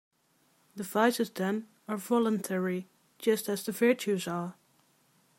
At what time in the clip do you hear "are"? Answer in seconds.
1.87-1.95, 4.27-4.55